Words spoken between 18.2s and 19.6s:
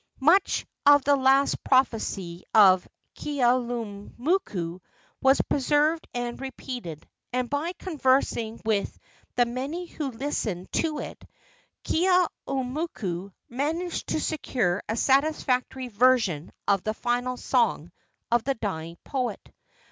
of the dying poet.